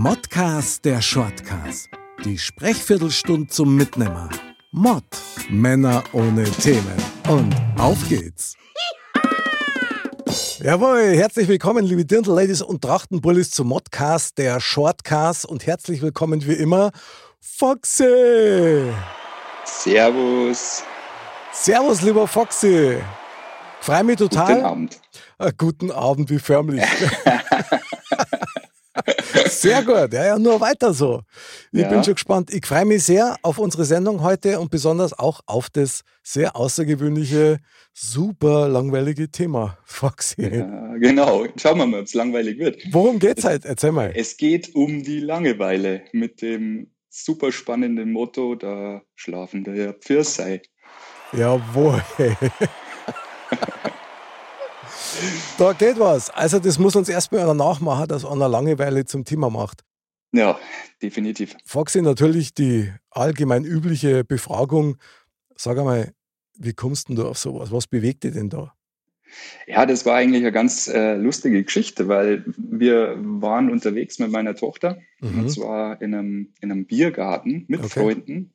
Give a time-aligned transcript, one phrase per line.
[0.00, 1.88] Modcast der Shortcast.
[2.24, 4.28] Die Sprechviertelstunde zum Mitnehmer.
[4.70, 5.02] Mod.
[5.50, 6.94] Männer ohne Themen.
[7.28, 8.54] Und auf geht's.
[10.60, 16.52] Jawohl, herzlich willkommen, liebe Dirndl-Ladies und Trachtenbullis zum Modcast der Shortcast und herzlich willkommen wie
[16.52, 16.92] immer,
[17.40, 18.92] Foxy.
[19.64, 20.84] Servus.
[21.52, 22.98] Servus, lieber Foxy.
[23.80, 24.54] Freue mich total.
[24.54, 25.00] Guten Abend.
[25.38, 26.84] Äh, guten Abend, wie förmlich.
[29.48, 31.22] sehr gut, ja, ja, nur weiter so.
[31.72, 31.88] Ich Ja.
[31.88, 32.52] bin schon gespannt.
[32.52, 37.58] Ich freue mich sehr auf unsere Sendung heute und besonders auch auf das sehr außergewöhnliche,
[37.92, 40.42] super langweilige Thema, Foxy.
[40.42, 41.46] Ja, genau.
[41.56, 42.80] Schauen wir mal, ob es langweilig wird.
[42.92, 43.68] Worum geht's heute?
[43.68, 44.12] Erzähl mal.
[44.14, 50.62] Es geht um die Langeweile mit dem super spannenden Motto, da schlafen der Pfirsei.
[51.32, 52.02] Jawohl.
[55.58, 56.30] da geht was.
[56.30, 59.82] Also, das muss uns erstmal einer nachmachen, dass einer Langeweile zum Thema macht.
[60.32, 60.58] Ja,
[61.02, 61.56] definitiv.
[61.64, 64.96] Foxy, natürlich die allgemein übliche Befragung.
[65.56, 66.12] Sag einmal,
[66.58, 67.72] wie kommst denn du auf sowas?
[67.72, 68.74] Was bewegt dich denn da?
[69.66, 74.54] Ja, das war eigentlich eine ganz äh, lustige Geschichte, weil wir waren unterwegs mit meiner
[74.54, 75.38] Tochter Mhm.
[75.40, 78.00] und zwar in einem, in einem Biergarten mit Okay.
[78.00, 78.52] Freunden,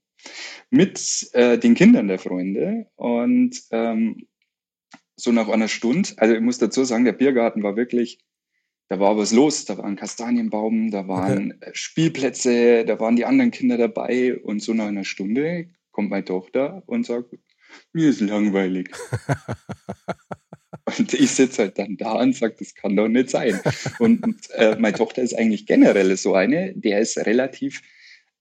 [0.70, 4.26] mit äh, den Kindern der Freunde und ähm,
[5.16, 8.20] so nach einer Stunde, also ich muss dazu sagen, der Biergarten war wirklich,
[8.90, 13.26] da war was los, da war ein Kastanienbaum, da waren äh, Spielplätze, da waren die
[13.26, 17.36] anderen Kinder dabei und so nach einer Stunde kommt meine Tochter und sagt,
[17.92, 18.90] mir ist langweilig.
[20.98, 23.60] Und ich sitze halt dann da und sage, das kann doch nicht sein.
[24.00, 27.82] Und, und äh, meine Tochter ist eigentlich generell so eine, der ist relativ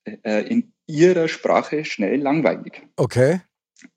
[0.05, 2.83] äh, in ihrer Sprache schnell langweilig.
[2.97, 3.41] Okay.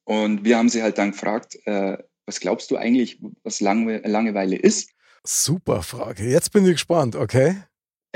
[0.03, 4.55] Und wir haben sie halt dann gefragt, äh, was glaubst du eigentlich, was Lange Langeweile
[4.55, 4.91] ist?
[5.23, 6.29] Super Frage.
[6.29, 7.55] Jetzt bin ich gespannt, okay?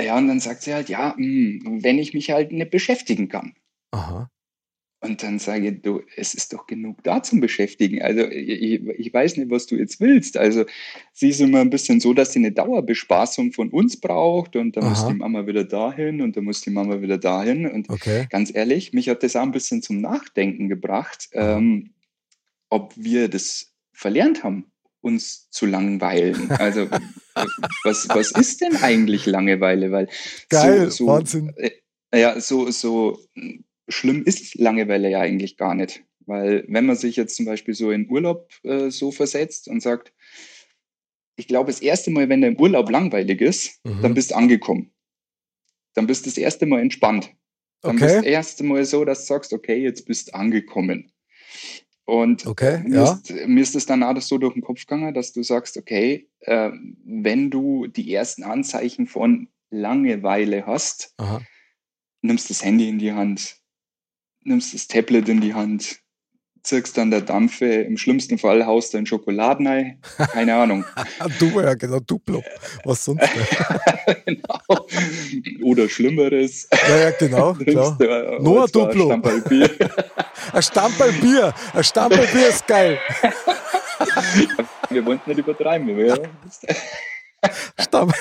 [0.00, 3.54] Ja, und dann sagt sie halt, ja, mh, wenn ich mich halt nicht beschäftigen kann.
[3.90, 4.30] Aha.
[5.02, 8.02] Und dann sage ich, du, es ist doch genug da zum Beschäftigen.
[8.02, 10.36] Also ich, ich weiß nicht, was du jetzt willst.
[10.36, 10.66] Also
[11.14, 14.84] sie ist immer ein bisschen so, dass sie eine Dauerbespaßung von uns braucht und dann
[14.90, 15.08] muss Aha.
[15.12, 17.66] die Mama wieder dahin und dann muss die Mama wieder dahin.
[17.66, 18.26] Und Okay.
[18.28, 21.94] ganz ehrlich, mich hat das auch ein bisschen zum Nachdenken gebracht, ähm,
[22.68, 23.69] ob wir das
[24.00, 24.70] verlernt haben,
[25.02, 26.50] uns zu langweilen.
[26.58, 26.88] Also
[27.84, 29.92] was, was ist denn eigentlich Langeweile?
[29.92, 30.08] Weil
[30.48, 31.52] Geil, so, so, Wahnsinn.
[31.56, 31.70] äh,
[32.14, 33.18] ja, so, so
[33.88, 36.02] schlimm ist Langeweile ja eigentlich gar nicht.
[36.26, 40.12] Weil wenn man sich jetzt zum Beispiel so in Urlaub äh, so versetzt und sagt,
[41.36, 44.02] ich glaube, das erste Mal, wenn der im Urlaub langweilig ist, Mhm.
[44.02, 44.92] dann bist du angekommen.
[45.94, 47.34] Dann bist du das erste Mal entspannt.
[47.82, 48.04] Dann Okay.
[48.04, 51.12] bist du das erste Mal so, dass du sagst, okay, jetzt bist du angekommen.
[52.10, 53.12] Und Okay, mir, ja.
[53.12, 56.28] ist, mir ist es dann auch so durch den Kopf gegangen, dass du sagst, okay,
[56.40, 56.72] äh,
[57.04, 61.40] wenn du die ersten Anzeichen von Langeweile hast, Aha.
[62.20, 63.60] nimmst das Handy in die Hand,
[64.42, 66.00] nimmst das Tablet in die Hand,
[66.62, 69.98] zirkst dann der Dampfe, im schlimmsten Fall haust du ein Schokoladenei,
[70.32, 70.84] keine Ahnung.
[70.94, 71.04] Ah,
[71.38, 72.42] Du, ja, genau, Duplo.
[72.84, 73.22] Was sonst?
[74.26, 74.86] genau.
[75.62, 76.68] Oder Schlimmeres.
[76.88, 77.96] Ja, ja, genau, klar.
[77.98, 79.10] Du, äh, Nur ein Duplo.
[79.10, 81.54] Ein Stamperl Bier.
[81.72, 82.98] Ein Stamperl Bier ist geil.
[84.90, 85.88] Wir wollten nicht übertreiben.
[85.98, 86.16] Ja.
[87.78, 88.12] Stamm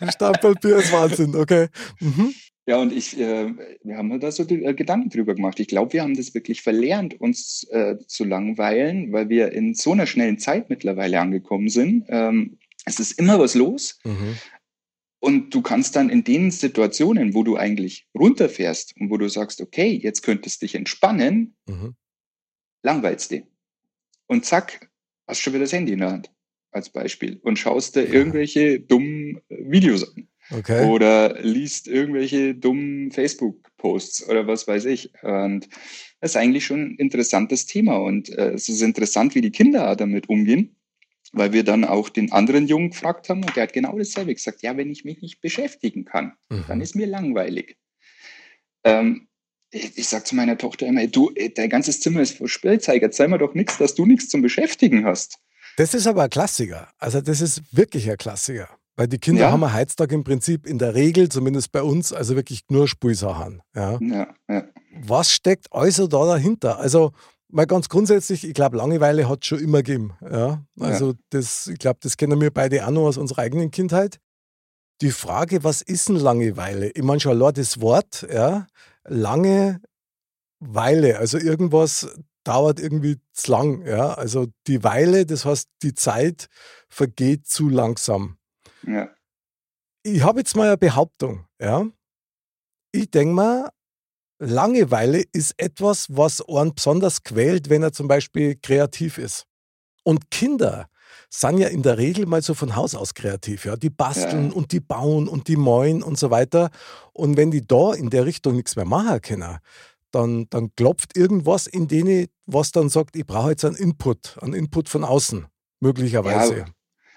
[0.00, 1.68] ein Stamperl Bier ist Wahnsinn, okay.
[2.00, 2.34] Mhm.
[2.66, 3.52] Ja, und ich, äh,
[3.82, 5.58] wir haben da so die, äh, Gedanken drüber gemacht.
[5.58, 9.92] Ich glaube, wir haben das wirklich verlernt, uns äh, zu langweilen, weil wir in so
[9.92, 12.04] einer schnellen Zeit mittlerweile angekommen sind.
[12.08, 14.36] Ähm, es ist immer was los Mhm.
[15.20, 19.60] und du kannst dann in den Situationen, wo du eigentlich runterfährst und wo du sagst,
[19.60, 21.96] okay, jetzt könntest dich entspannen, Mhm.
[22.84, 23.42] langweilst dich.
[24.28, 24.88] Und zack,
[25.26, 26.30] hast schon wieder das Handy in der Hand
[26.70, 30.28] als Beispiel und schaust dir irgendwelche dummen äh, Videos an.
[30.54, 30.86] Okay.
[30.86, 35.12] oder liest irgendwelche dummen Facebook-Posts oder was weiß ich.
[35.22, 35.68] Und
[36.20, 37.96] das ist eigentlich schon ein interessantes Thema.
[37.96, 40.76] Und äh, es ist interessant, wie die Kinder damit umgehen,
[41.32, 44.62] weil wir dann auch den anderen Jungen gefragt haben und der hat genau dasselbe gesagt.
[44.62, 46.82] Ja, wenn ich mich nicht beschäftigen kann, dann Mhm.
[46.82, 47.76] ist mir langweilig.
[48.84, 49.28] Ähm,
[49.70, 53.28] ich, ich sag zu meiner Tochter immer, du, dein ganzes Zimmer ist voll Spielzeug, erzähl
[53.28, 55.38] mir doch nichts, dass du nichts zum Beschäftigen hast.
[55.78, 56.90] Das ist aber ein Klassiker.
[56.98, 58.68] Also das ist wirklich ein Klassiker.
[58.96, 59.52] Weil die Kinder Ja.
[59.52, 63.62] haben am Heiztag im Prinzip in der Regel, zumindest bei uns, also wirklich nur Spielsachen.
[63.74, 63.98] Ja.
[64.00, 64.64] Ja, ja.
[65.00, 66.78] Was steckt also da dahinter?
[66.78, 67.12] Also
[67.48, 70.12] mal ganz grundsätzlich, ich glaube, Langeweile hat es schon immer gegeben.
[70.30, 70.64] Ja.
[70.78, 74.18] Also das, ich glaube, das kennen wir beide auch noch aus unserer eigenen Kindheit.
[75.00, 76.90] Die Frage, was ist denn Langeweile?
[76.90, 78.66] Ich meine schon allein das Wort, ja,
[79.04, 79.80] lange
[80.60, 82.08] Weile, also irgendwas
[82.44, 84.14] dauert irgendwie zu lang, ja.
[84.14, 86.46] Also die Weile, das heißt, die Zeit
[86.88, 88.36] vergeht zu langsam.
[88.86, 89.10] Ja.
[90.04, 91.86] Ich habe jetzt mal eine Behauptung, ja.
[92.92, 93.70] Ich denke mal,
[94.38, 99.44] Langeweile ist etwas, was einen besonders quält, wenn er zum Beispiel kreativ ist.
[100.02, 100.88] Und Kinder
[101.30, 103.76] sind ja in der Regel mal so von Haus aus kreativ, ja.
[103.76, 104.52] Die basteln ja.
[104.54, 106.70] und die bauen und die mäuen und so weiter.
[107.12, 109.58] Und wenn die da in der Richtung nichts mehr machen können,
[110.10, 114.54] dann, dann klopft irgendwas in denen, was dann sagt, ich brauche jetzt einen Input, einen
[114.54, 115.46] Input von außen,
[115.80, 116.58] möglicherweise.
[116.58, 116.64] Ja,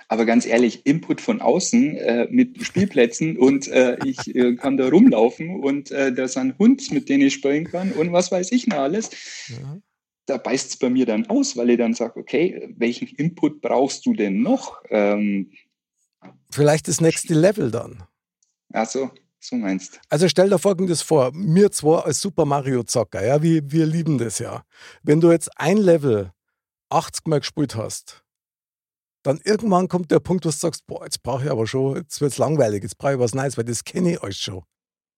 [0.08, 4.90] aber ganz ehrlich, Input von außen äh, mit Spielplätzen und äh, ich äh, kann da
[4.90, 8.52] rumlaufen und äh, da ist ein Hund, mit dem ich spielen kann und was weiß
[8.52, 9.10] ich noch alles.
[9.48, 9.78] Ja.
[10.28, 14.06] Da beißt es bei mir dann aus, weil ich dann sage, okay, welchen Input brauchst
[14.06, 14.82] du denn noch?
[14.90, 15.52] Ähm,
[16.52, 18.04] Vielleicht das nächste Level dann.
[18.74, 20.00] Ach so, so meinst.
[20.10, 24.18] Also stell dir folgendes vor, mir zwar als Super Mario Zocker, ja, wir, wir lieben
[24.18, 24.64] das ja.
[25.04, 26.32] Wenn du jetzt ein Level
[26.90, 28.25] 80 Mal gespielt hast,
[29.26, 32.22] dann irgendwann kommt der Punkt, wo du sagst, boah, jetzt brauche ich aber schon, jetzt
[32.22, 34.64] wird es langweilig, jetzt brauche ich was Neues, weil das kenne ich euch schon.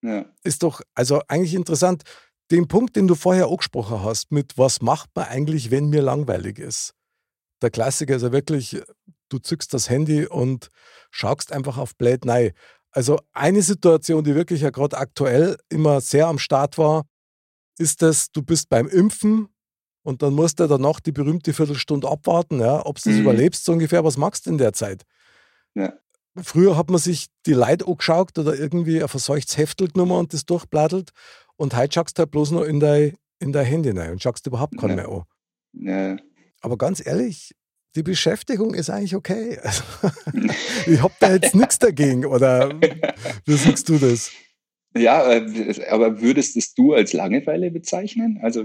[0.01, 0.25] Ja.
[0.43, 2.03] Ist doch, also eigentlich interessant,
[2.49, 6.57] den Punkt, den du vorher angesprochen hast, mit was macht man eigentlich, wenn mir langweilig
[6.57, 6.93] ist.
[7.61, 8.81] Der Klassiker ist ja wirklich,
[9.27, 10.69] du zückst das Handy und
[11.11, 12.51] schaust einfach auf Blade Nein.
[12.91, 17.03] Also eine Situation, die wirklich ja gerade aktuell immer sehr am Start war,
[17.77, 19.49] ist das, du bist beim Impfen
[20.07, 23.23] und dann musst du danach die berühmte Viertelstunde abwarten, ja, ob du das mhm.
[23.23, 24.05] überlebst, so ungefähr.
[24.05, 25.03] Was machst du in der Zeit?
[25.75, 25.99] Ja.
[26.37, 30.45] Früher hat man sich die Leute angeschaut oder irgendwie ein verseuchtes Heftel genommen und das
[30.45, 31.11] durchblattelt.
[31.57, 34.47] Und heute schaust du halt bloß noch in dein, in dein Handy rein und schaust
[34.47, 34.95] überhaupt keinen ja.
[34.95, 35.23] mehr an.
[35.73, 36.17] Ja.
[36.61, 37.53] Aber ganz ehrlich,
[37.97, 39.59] die Beschäftigung ist eigentlich okay.
[39.61, 39.83] Also,
[40.85, 42.69] ich habe da jetzt nichts dagegen, oder
[43.45, 44.31] wie siehst du das?
[44.95, 48.39] Ja, äh, aber würdest du als Langeweile bezeichnen?
[48.41, 48.63] Also,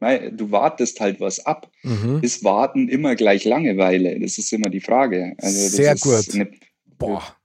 [0.00, 1.70] du wartest halt was ab.
[1.82, 2.20] Mhm.
[2.22, 4.18] Ist Warten immer gleich Langeweile?
[4.20, 5.34] Das ist immer die Frage.
[5.38, 6.34] Also Sehr gut.
[6.34, 6.50] Eine,
[6.98, 7.36] Boah.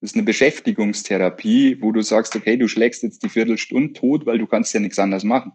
[0.00, 4.38] Das ist eine Beschäftigungstherapie, wo du sagst, okay, du schlägst jetzt die Viertelstunde tot, weil
[4.38, 5.52] du kannst ja nichts anderes machen.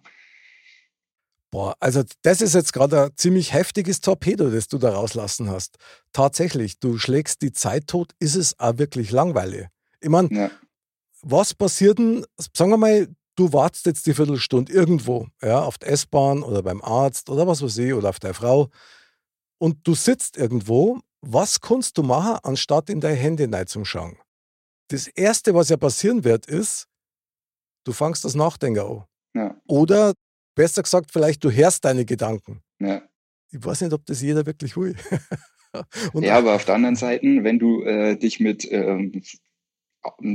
[1.52, 5.78] Boah, also das ist jetzt gerade ein ziemlich heftiges Torpedo, das du da rauslassen hast.
[6.14, 9.68] Tatsächlich, du schlägst die Zeit tot, ist es auch wirklich langweilig.
[10.00, 10.52] Ich meine, ja.
[11.22, 12.26] was passiert denn,
[12.56, 13.08] sagen wir mal,
[13.40, 17.62] du wartest jetzt die Viertelstunde irgendwo, ja, auf der S-Bahn oder beim Arzt oder was
[17.62, 18.70] weiß ich, oder auf der Frau
[19.60, 23.48] und du sitzt irgendwo, was kannst du machen, anstatt in dein Handy
[23.84, 24.18] schauen?
[24.90, 26.88] Das Erste, was ja passieren wird, ist,
[27.86, 29.04] du fangst das Nachdenken an.
[29.36, 29.56] Ja.
[29.68, 30.14] Oder
[30.60, 32.60] Besser gesagt, vielleicht du hörst deine Gedanken.
[32.80, 33.02] Ja.
[33.50, 34.94] Ich weiß nicht, ob das jeder wirklich will.
[36.16, 39.22] ja, aber auf der anderen Seite, wenn du äh, dich mit ähm,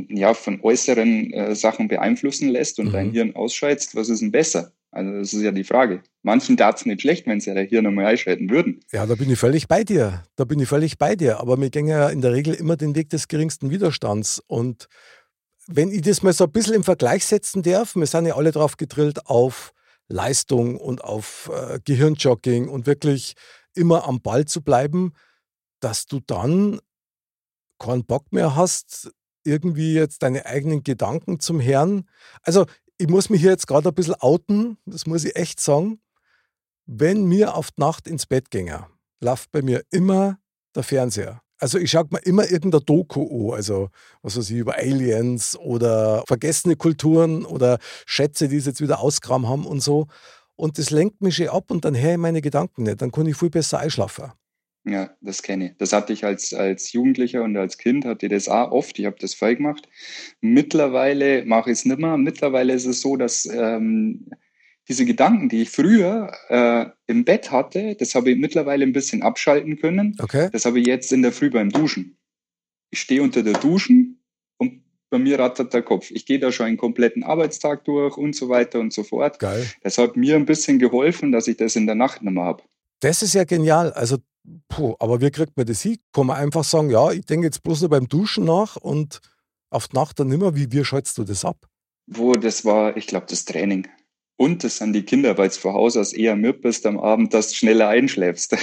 [0.09, 2.93] ja, von äußeren äh, Sachen beeinflussen lässt und mhm.
[2.93, 4.73] dein Hirn ausschaltest, was ist denn besser?
[4.91, 6.03] Also das ist ja die Frage.
[6.23, 8.81] Manchen tat es nicht schlecht, wenn sie ihr Hirn nochmal einschalten würden.
[8.93, 10.23] Ja, da bin ich völlig bei dir.
[10.37, 11.41] Da bin ich völlig bei dir.
[11.41, 14.41] Aber wir gehen ja in der Regel immer den Weg des geringsten Widerstands.
[14.47, 14.89] Und
[15.67, 18.53] wenn ich das mal so ein bisschen im Vergleich setzen darf, wir sind ja alle
[18.53, 19.73] drauf gedrillt auf
[20.07, 23.35] Leistung und auf äh, Gehirnjogging und wirklich
[23.75, 25.13] immer am Ball zu bleiben,
[25.81, 26.79] dass du dann
[27.81, 29.11] keinen Bock mehr hast,
[29.45, 32.09] irgendwie jetzt deine eigenen Gedanken zum Herrn.
[32.43, 32.67] Also
[32.99, 36.01] ich muss mich hier jetzt gerade ein bisschen outen, das muss ich echt sagen.
[36.87, 38.87] Wenn mir auf die Nacht ins Bett ginge,
[39.21, 40.39] läuft bei mir immer
[40.75, 41.41] der Fernseher.
[41.59, 43.89] Also ich schaue mir immer irgendein Doku an, also
[44.23, 49.49] was weiß ich, über Aliens oder vergessene Kulturen oder Schätze, die es jetzt wieder ausgraben
[49.49, 50.09] haben und so.
[50.57, 53.01] Und das lenkt mich schon ab und dann höre ich meine Gedanken nicht.
[53.01, 54.33] Dann kann ich viel besser einschlafen.
[54.87, 55.73] Ja, das kenne ich.
[55.79, 58.99] Das hatte ich als, als Jugendlicher und als Kind, hatte ich das auch oft.
[58.99, 59.89] Ich habe das voll gemacht.
[60.43, 62.19] Mittlerweile mache ich es nicht mehr.
[62.19, 64.27] Mittlerweile ist es so, dass ähm,
[64.89, 69.23] diese Gedanken, die ich früher äh, im Bett hatte, das habe ich mittlerweile ein bisschen
[69.23, 70.17] abschalten können.
[70.21, 70.51] Okay.
[70.53, 72.19] Das habe ich jetzt in der Früh beim Duschen.
[72.91, 74.23] Ich stehe unter der Duschen
[74.59, 76.11] und bei mir rattert der Kopf.
[76.11, 79.39] Ich gehe da schon einen kompletten Arbeitstag durch und so weiter und so fort.
[79.39, 79.67] Geil.
[79.83, 82.63] Das hat mir ein bisschen geholfen, dass ich das in der Nacht nicht mehr habe.
[83.01, 83.93] Das ist ja genial.
[83.93, 84.19] Also,
[84.69, 85.99] puh, aber wie kriegt man das hin?
[86.13, 89.21] Kann man einfach sagen, ja, ich denke jetzt bloß nur beim Duschen nach und
[89.71, 90.55] auf die Nacht dann nimmer.
[90.55, 91.67] Wie, wie schaltest du das ab?
[92.07, 93.89] Wo, das war, ich glaube, das Training.
[94.37, 97.33] Und das sind die Kinder, weil du von Haus aus eher müde bist am Abend,
[97.35, 98.57] dass du schneller einschläfst.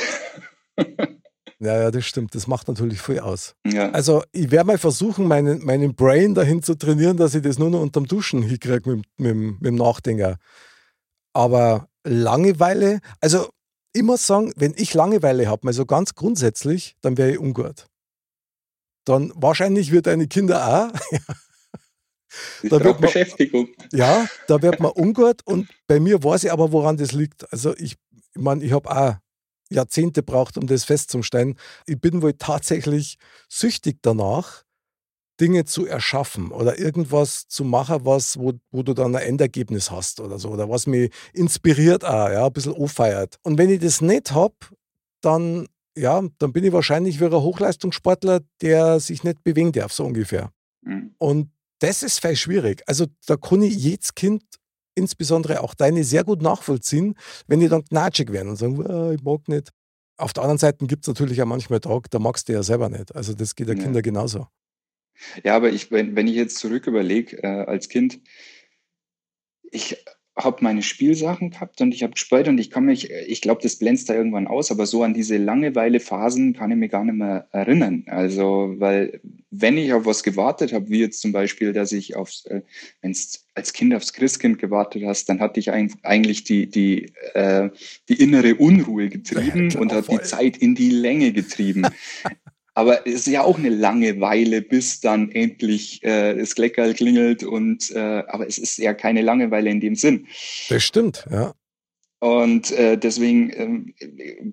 [1.63, 2.33] Ja, ja, das stimmt.
[2.33, 3.55] Das macht natürlich viel aus.
[3.67, 3.91] Ja.
[3.91, 7.69] Also, ich werde mal versuchen, meinen, meinen Brain dahin zu trainieren, dass ich das nur
[7.69, 10.37] noch unterm Duschen hinkriege mit, mit, mit dem Nachdenker.
[11.33, 13.47] Aber Langeweile, also
[13.99, 17.87] muss sagen, wenn ich Langeweile habe, mal so ganz grundsätzlich, dann wäre ich ungut.
[19.05, 20.99] Dann wahrscheinlich wird deine Kinder auch.
[22.63, 23.69] da wird man, Beschäftigung.
[23.91, 27.51] Ja, da wird man ungut und bei mir weiß ich aber, woran das liegt.
[27.51, 27.97] Also ich,
[28.33, 29.15] ich meine, ich habe auch
[29.69, 31.57] Jahrzehnte braucht, um das festzustellen.
[31.85, 33.17] Ich bin wohl tatsächlich
[33.49, 34.63] süchtig danach,
[35.41, 40.19] Dinge zu erschaffen oder irgendwas zu machen, was, wo, wo du dann ein Endergebnis hast
[40.19, 43.37] oder so, oder was mich inspiriert auch, ja, ein bisschen auffeiert.
[43.41, 44.53] Und wenn ich das nicht habe,
[45.21, 45.67] dann,
[45.97, 50.51] ja, dann bin ich wahrscheinlich wie ein Hochleistungssportler, der sich nicht bewegen darf, so ungefähr.
[50.85, 51.15] Mhm.
[51.17, 52.83] Und das ist viel schwierig.
[52.85, 54.43] Also da kann ich jedes Kind,
[54.93, 57.15] insbesondere auch deine, sehr gut nachvollziehen,
[57.47, 59.71] wenn die dann knatschig werden und sagen, ah, ich mag nicht.
[60.17, 62.89] Auf der anderen Seite gibt es natürlich auch manchmal Tage, da magst du ja selber
[62.89, 63.15] nicht.
[63.15, 63.81] Also das geht ja, ja.
[63.81, 64.45] Kinder genauso.
[65.43, 68.19] Ja, aber ich, wenn, wenn ich jetzt zurück überlege, äh, als Kind,
[69.71, 69.97] ich
[70.37, 73.77] habe meine Spielsachen gehabt und ich habe gespielt und ich kann mich, ich glaube, das
[73.77, 77.47] blendest da irgendwann aus, aber so an diese Langeweile-Phasen kann ich mich gar nicht mehr
[77.51, 78.03] erinnern.
[78.07, 82.45] Also, weil wenn ich auf was gewartet habe, wie jetzt zum Beispiel, dass ich aufs,
[82.45, 82.61] äh,
[83.01, 87.69] wenn es als Kind aufs Christkind gewartet hast, dann hatte ich eigentlich die, die, äh,
[88.07, 91.87] die innere Unruhe getrieben ja, und hat die Zeit in die Länge getrieben.
[92.73, 97.91] Aber es ist ja auch eine Langeweile, bis dann endlich äh, das Kleckerl klingelt und
[97.91, 100.27] äh, aber es ist ja keine Langeweile in dem Sinn.
[100.69, 101.53] Das stimmt, ja.
[102.23, 103.95] Und äh, deswegen ähm,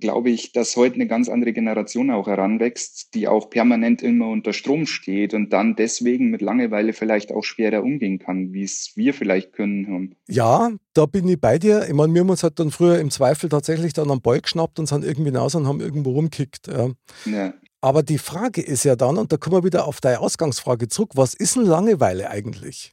[0.00, 4.54] glaube ich, dass heute eine ganz andere Generation auch heranwächst, die auch permanent immer unter
[4.54, 9.12] Strom steht und dann deswegen mit Langeweile vielleicht auch schwerer umgehen kann, wie es wir
[9.12, 10.16] vielleicht können.
[10.28, 11.84] Ja, da bin ich bei dir.
[11.86, 14.78] Ich meine, wir haben uns halt dann früher im Zweifel tatsächlich dann am Ball geschnappt
[14.78, 16.68] und sind irgendwie raus und haben irgendwo rumkickt.
[16.68, 16.88] Ja.
[17.26, 17.52] ja.
[17.80, 21.12] Aber die Frage ist ja dann, und da kommen wir wieder auf deine Ausgangsfrage zurück,
[21.14, 22.92] was ist denn Langeweile eigentlich?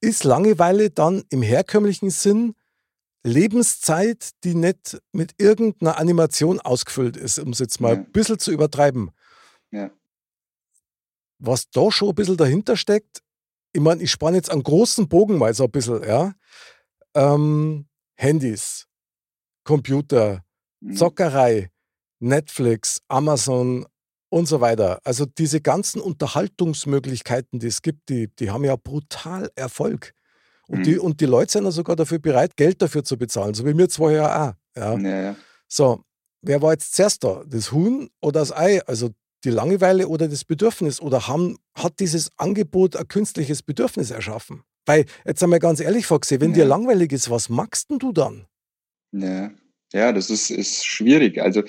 [0.00, 2.54] Ist Langeweile dann im herkömmlichen Sinn
[3.24, 8.00] Lebenszeit, die nicht mit irgendeiner Animation ausgefüllt ist, um es jetzt mal ja.
[8.00, 9.12] ein bisschen zu übertreiben?
[9.70, 9.90] Ja.
[11.38, 13.22] Was da schon ein bisschen dahinter steckt,
[13.72, 16.34] ich meine, ich spanne jetzt einen großen Bogen mal so ein bisschen, ja.
[17.14, 18.86] Ähm, Handys,
[19.64, 20.44] Computer,
[20.80, 20.96] mhm.
[20.96, 21.70] Zockerei,
[22.22, 23.86] Netflix, Amazon
[24.30, 25.00] und so weiter.
[25.04, 30.14] Also diese ganzen Unterhaltungsmöglichkeiten, die es gibt, die, die haben ja brutal Erfolg.
[30.68, 30.82] Und, mhm.
[30.84, 33.76] die, und die Leute sind ja sogar dafür bereit, Geld dafür zu bezahlen, so wie
[33.76, 34.54] wir zwei ja auch.
[34.74, 34.96] Ja.
[34.98, 35.36] ja, ja.
[35.68, 36.02] So,
[36.40, 37.44] wer war jetzt zuerst da?
[37.46, 38.80] Das Huhn oder das Ei?
[38.86, 39.10] Also
[39.44, 41.00] die Langeweile oder das Bedürfnis?
[41.00, 44.62] Oder haben, hat dieses Angebot ein künstliches Bedürfnis erschaffen?
[44.86, 46.58] Weil, jetzt einmal ganz ehrlich vorgesehen, wenn ja.
[46.58, 48.46] dir langweilig ist, was magst denn du dann?
[49.12, 49.50] Ja.
[49.92, 51.40] Ja, das ist, ist schwierig.
[51.40, 51.62] Also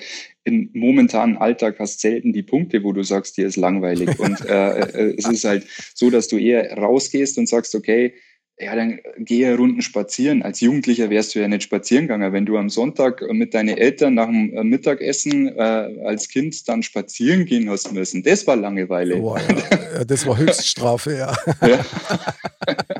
[0.44, 4.08] im momentanen Alltag hast selten die Punkte, wo du sagst, dir ist langweilig.
[4.18, 8.14] Und äh, äh, es ist halt so, dass du eher rausgehst und sagst, okay,
[8.58, 10.42] ja, dann gehe Runden spazieren.
[10.42, 12.32] Als Jugendlicher wärst du ja nicht spazieren gegangen.
[12.32, 15.60] Wenn du am Sonntag mit deinen Eltern nach dem äh, Mittagessen äh,
[16.04, 19.16] als Kind dann spazieren gehen hast müssen, das war Langeweile.
[19.16, 20.04] Boah, ja.
[20.04, 21.36] das war Höchststrafe, ja.
[21.66, 21.84] ja.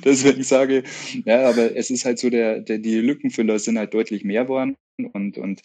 [0.04, 3.94] Deswegen sage ich, ja, aber es ist halt so, der, der, die Lückenfüller sind halt
[3.94, 4.76] deutlich mehr geworden.
[5.12, 5.62] Und, und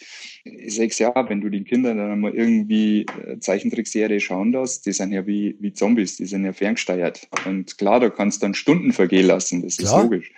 [0.67, 5.11] sechs Jahre, wenn du den Kindern dann mal irgendwie äh, Zeichentrickserie schauen lässt, die sind
[5.11, 7.27] ja wie, wie Zombies, die sind ja ferngesteuert.
[7.45, 9.97] Und klar, da kannst du dann Stunden vergehen lassen, das klar.
[9.97, 10.31] ist logisch.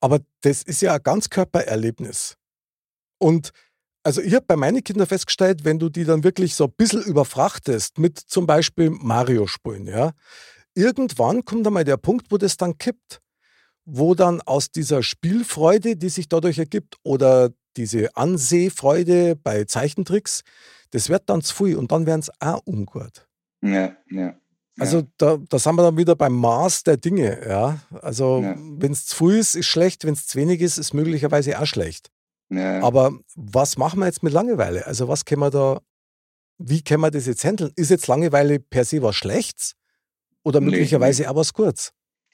[0.00, 2.36] Aber das ist ja ein Ganzkörpererlebnis.
[3.18, 3.52] Und
[4.04, 7.02] also ich habe bei meinen Kindern festgestellt, wenn du die dann wirklich so ein bisschen
[7.02, 10.12] überfrachtest mit zum Beispiel Mario-Spielen, ja,
[10.78, 13.20] irgendwann kommt einmal der Punkt, wo das dann kippt,
[13.84, 20.42] wo dann aus dieser Spielfreude, die sich dadurch ergibt, oder diese Ansehfreude bei Zeichentricks,
[20.90, 23.28] das wird dann zu viel und dann werden es auch ungut.
[23.62, 24.34] Ja, ja.
[24.78, 27.80] Also da, da sind wir dann wieder beim Maß der Dinge, ja.
[28.00, 28.54] Also ja.
[28.56, 31.66] wenn es zu viel ist, ist schlecht, wenn es zu wenig ist, ist möglicherweise auch
[31.66, 32.10] schlecht.
[32.50, 32.80] Ja.
[32.82, 34.86] Aber was machen wir jetzt mit Langeweile?
[34.86, 35.80] Also was können wir da,
[36.58, 37.72] wie können wir das jetzt handeln?
[37.74, 39.74] Ist jetzt Langeweile per se was Schlechtes?
[40.48, 41.92] Oder möglicherweise nee, auch was kurz?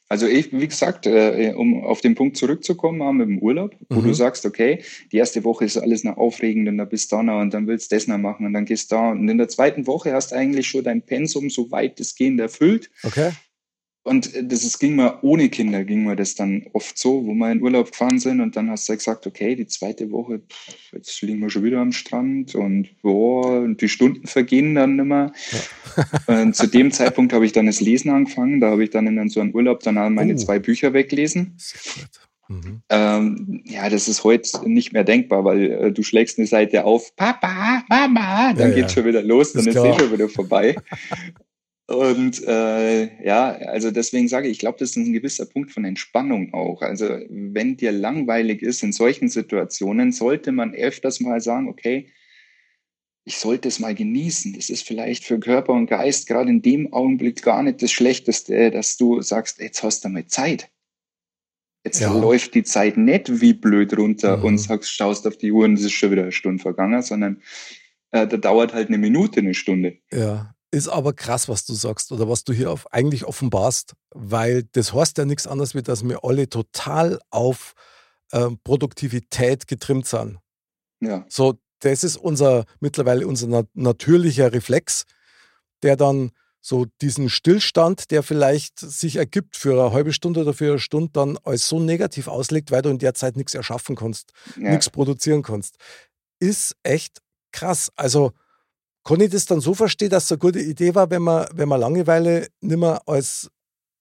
[0.09, 4.01] Also ich, wie gesagt, äh, um auf den Punkt zurückzukommen, haben mit dem Urlaub, wo
[4.01, 4.05] mhm.
[4.05, 7.23] du sagst, okay, die erste Woche ist alles noch aufregend und dann bist du da
[7.23, 9.39] noch und dann willst du das noch machen und dann gehst du da und in
[9.39, 12.91] der zweiten Woche hast du eigentlich schon dein Pensum so weit es gehend erfüllt.
[13.03, 13.33] Okay.
[14.05, 17.51] Und das ist, ging mir ohne Kinder, ging mir das dann oft so, wo wir
[17.51, 21.23] in Urlaub gefahren sind und dann hast du gesagt, okay, die zweite Woche, pff, jetzt
[21.23, 25.33] liegen wir schon wieder am Strand und boah, und die Stunden vergehen dann immer.
[26.27, 26.43] Ja.
[26.43, 29.29] und zu dem Zeitpunkt habe ich dann das Lesen angefangen, da habe ich dann in
[29.31, 30.37] so einem Urlaub dann meine oh.
[30.37, 31.57] zwei Bücher weglesen.
[32.49, 32.83] Mhm.
[32.91, 37.17] Ähm, ja, das ist heute nicht mehr denkbar, weil äh, du schlägst eine Seite auf,
[37.17, 39.01] Papa, Mama, dann ja, geht's ja.
[39.01, 40.77] schon wieder los, dann ist, ist eh schon wieder vorbei.
[41.87, 45.85] Und äh, ja, also deswegen sage ich, ich glaube, das ist ein gewisser Punkt von
[45.85, 46.81] Entspannung auch.
[46.81, 52.11] Also wenn dir langweilig ist in solchen Situationen, sollte man öfters mal sagen, okay,
[53.27, 54.55] ich sollte es mal genießen.
[54.55, 58.71] Das ist vielleicht für Körper und Geist gerade in dem Augenblick gar nicht das Schlechteste,
[58.71, 60.71] dass du sagst, jetzt hast du mal Zeit.
[61.85, 62.19] Jetzt ja.
[62.19, 64.45] läuft die Zeit nicht wie blöd runter mhm.
[64.45, 67.43] und sagst, schaust auf die Uhr und es ist schon wieder eine Stunde vergangen, sondern
[68.11, 69.99] äh, da dauert halt eine Minute, eine Stunde.
[70.11, 74.65] Ja, ist aber krass, was du sagst oder was du hier auf, eigentlich offenbarst, weil
[74.73, 77.75] das heißt ja nichts anderes, wie dass wir alle total auf
[78.33, 80.39] äh, Produktivität getrimmt sind.
[81.01, 81.25] Ja.
[81.29, 85.05] So, das ist unser mittlerweile unser nat natürlicher Reflex,
[85.83, 90.71] der dann so diesen Stillstand, der vielleicht sich ergibt für eine halbe Stunde oder für
[90.71, 94.33] eine Stunde, dann als so negativ auslegt, weil du in der Zeit nichts erschaffen kannst,
[94.57, 94.71] ja.
[94.71, 95.77] nichts produzieren kannst,
[96.41, 97.19] ist echt
[97.53, 97.93] krass.
[97.97, 98.33] Also
[99.05, 101.69] kann ich das dann so verstehen, dass es eine gute Idee war, wenn man, wenn
[101.69, 103.51] man Langeweile nicht mehr als,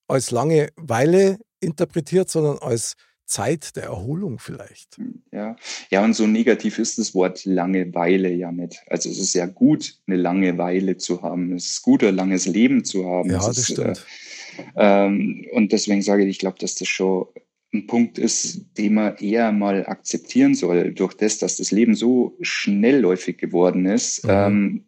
[0.08, 2.94] als Langeweile interpretiert, sondern als
[3.26, 4.96] Zeit der Erholung vielleicht.
[4.96, 5.56] Hm, ja.
[5.90, 8.80] ja, und so negativ ist das Wort Langeweile ja nicht.
[8.88, 11.52] Also es ist ja gut, eine Langeweile zu haben.
[11.54, 13.30] Es ist gut, ein langes Leben zu haben.
[13.30, 14.06] Ja, es das ist, stimmt.
[14.76, 17.26] Äh, ähm, und deswegen sage ich, ich glaube, dass das schon
[17.72, 20.92] ein Punkt ist, den man eher mal akzeptieren soll.
[20.92, 24.30] Durch das, dass das Leben so schnellläufig geworden ist, mhm.
[24.30, 24.84] ähm,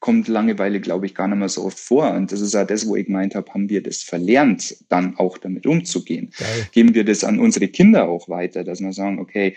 [0.00, 2.10] kommt Langeweile, glaube ich, gar nicht mehr so oft vor.
[2.12, 5.38] Und das ist ja das, wo ich gemeint habe, haben wir das verlernt, dann auch
[5.38, 6.32] damit umzugehen.
[6.36, 6.68] Geil.
[6.72, 9.56] Geben wir das an unsere Kinder auch weiter, dass wir sagen, okay,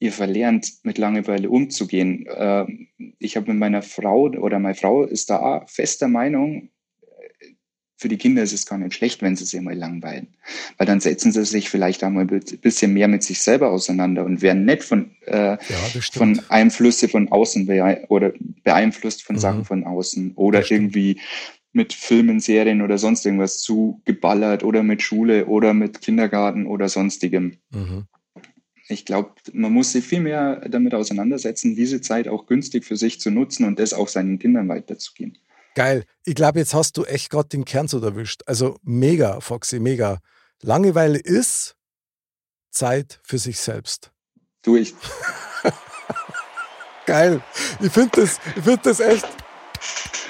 [0.00, 2.26] ihr verlernt mit Langeweile umzugehen.
[2.34, 6.70] Ähm, ich habe mit meiner Frau oder meine Frau ist da fester Meinung,
[7.98, 10.28] für die Kinder ist es gar nicht schlecht, wenn sie sich mal langweilen.
[10.76, 14.40] Weil dann setzen sie sich vielleicht einmal ein bisschen mehr mit sich selber auseinander und
[14.40, 15.58] werden nicht von, äh, ja,
[16.12, 19.40] von Einflüsse von außen bee oder beeinflusst von mhm.
[19.40, 21.20] Sachen von außen oder irgendwie
[21.72, 27.58] mit Filmen, Serien oder sonst irgendwas zugeballert oder mit Schule oder mit Kindergarten oder sonstigem.
[27.70, 28.04] Mhm.
[28.88, 33.20] Ich glaube, man muss sich viel mehr damit auseinandersetzen, diese Zeit auch günstig für sich
[33.20, 35.36] zu nutzen und das auch seinen Kindern weiterzugeben.
[35.78, 36.06] Geil.
[36.24, 38.42] Ich glaube, jetzt hast du echt gerade den Kern so erwischt.
[38.46, 40.18] Also mega, Foxy, mega.
[40.60, 41.76] Langeweile ist
[42.72, 44.10] Zeit für sich selbst.
[44.62, 44.92] Du, ich.
[47.06, 47.40] Geil.
[47.78, 49.28] Ich finde das, find das echt,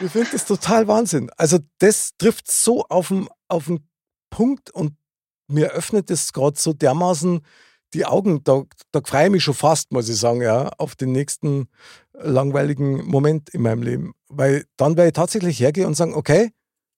[0.02, 1.30] ich finde das total Wahnsinn.
[1.38, 3.88] Also das trifft so auf den, auf den
[4.28, 4.98] Punkt und
[5.46, 7.40] mir öffnet das gerade so dermaßen
[7.94, 11.12] die Augen, da, da freue ich mich schon fast, muss ich sagen, ja, auf den
[11.12, 11.68] nächsten
[12.12, 14.14] langweiligen Moment in meinem Leben.
[14.28, 16.50] Weil dann werde ich tatsächlich hergehen und sagen, okay,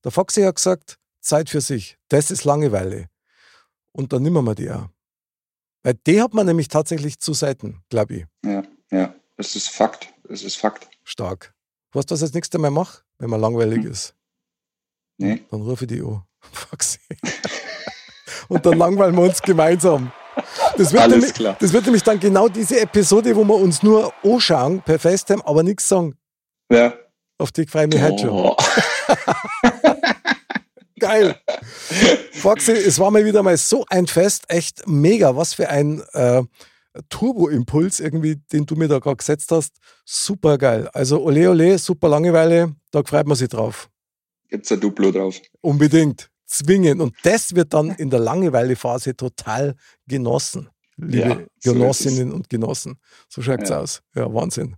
[0.04, 1.98] der Foxy hat gesagt, Zeit für sich.
[2.08, 3.08] Das ist Langeweile.
[3.92, 4.88] Und dann nehmen wir die auch.
[5.82, 8.26] Weil die hat man nämlich tatsächlich zu Seiten, glaube ich.
[8.44, 10.12] Ja, ja, das ist Fakt.
[10.24, 10.88] Das ist Fakt.
[11.04, 11.54] Stark.
[11.92, 13.90] Weißt du, was ich das nächste Mal mache, wenn man langweilig hm.
[13.90, 14.14] ist?
[15.18, 15.42] Nee.
[15.50, 16.22] Dann rufe ich die an.
[16.40, 16.98] Foxy.
[18.48, 20.12] und dann langweilen wir uns gemeinsam.
[20.80, 21.56] Das wird, nämlich, klar.
[21.60, 25.62] das wird nämlich dann genau diese Episode, wo wir uns nur anschauen per FaceTime, aber
[25.62, 26.14] nichts sagen.
[26.72, 26.94] Ja.
[27.36, 28.56] Auf die freue ich mich heute schon.
[30.98, 31.36] Geil.
[32.32, 35.36] Foxy, es war mal wieder mal so ein Fest, echt mega.
[35.36, 36.42] Was für ein äh,
[37.10, 39.76] Turbo-Impuls irgendwie, den du mir da gerade gesetzt hast.
[40.06, 40.88] Super geil.
[40.94, 43.90] Also ole ole, super Langeweile, da freut man sich drauf.
[44.48, 45.36] Gibt's ein Duplo drauf.
[45.60, 47.00] Unbedingt zwingen.
[47.00, 49.74] Und das wird dann in der Langeweilephase total
[50.06, 52.98] genossen, liebe ja, Genossinnen und Genossen.
[53.28, 53.80] So schaut es ja.
[53.80, 54.02] aus.
[54.14, 54.76] Ja, Wahnsinn.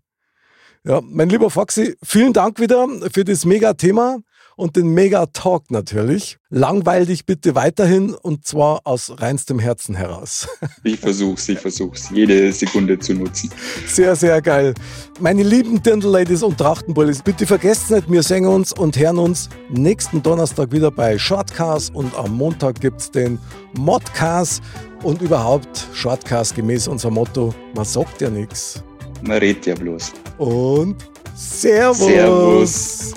[0.85, 4.19] Ja, mein lieber Foxy, vielen Dank wieder für das Mega-Thema
[4.63, 6.39] und den Mega-Talk natürlich.
[6.49, 10.49] Langweil dich bitte weiterhin und zwar aus reinstem Herzen heraus.
[10.85, 13.51] Ich versuch's, ich versuch's, jede Sekunde zu nutzen.
[13.87, 14.75] Sehr, sehr geil.
[15.21, 20.23] Meine lieben Dirndl-Ladies und Trachtenbullis, bitte vergesst nicht, wir sehen uns und hören uns nächsten
[20.23, 23.39] Donnerstag wieder bei Shortcast und am Montag gibt's den
[23.77, 24.63] Modcast
[25.03, 28.83] und überhaupt Shortcast gemäß unser Motto, man sagt ja nichts.
[29.23, 30.13] Man redet ja bloß.
[30.39, 30.97] Und
[31.35, 31.99] Servus.
[31.99, 33.15] Servus.